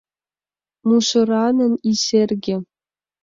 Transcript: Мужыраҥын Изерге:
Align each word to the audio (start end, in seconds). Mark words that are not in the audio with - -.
Мужыраҥын 0.87 1.73
Изерге: 1.89 2.55